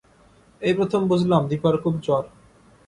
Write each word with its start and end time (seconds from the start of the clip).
এই 0.61 0.73
প্রথম 0.73 1.01
বুঝলাম 1.07 1.41
দিপার 1.47 1.75
খুব 1.83 1.93
জ্বর। 2.01 2.23